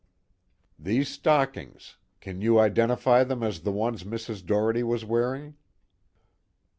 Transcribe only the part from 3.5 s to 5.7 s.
the ones Mrs. Doherty was wearing?"